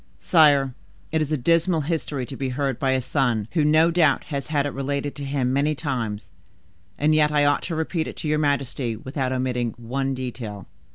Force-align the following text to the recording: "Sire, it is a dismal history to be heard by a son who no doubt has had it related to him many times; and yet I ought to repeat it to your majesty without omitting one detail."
"Sire, 0.17 0.73
it 1.11 1.21
is 1.21 1.31
a 1.31 1.37
dismal 1.37 1.81
history 1.81 2.25
to 2.25 2.35
be 2.35 2.49
heard 2.49 2.79
by 2.79 2.89
a 2.93 3.01
son 3.01 3.47
who 3.51 3.63
no 3.63 3.91
doubt 3.91 4.23
has 4.23 4.47
had 4.47 4.65
it 4.65 4.73
related 4.73 5.13
to 5.13 5.23
him 5.23 5.53
many 5.53 5.75
times; 5.75 6.31
and 6.97 7.13
yet 7.13 7.31
I 7.31 7.45
ought 7.45 7.61
to 7.69 7.75
repeat 7.75 8.07
it 8.07 8.15
to 8.17 8.27
your 8.27 8.39
majesty 8.39 8.95
without 8.95 9.31
omitting 9.31 9.75
one 9.77 10.15
detail." 10.15 10.65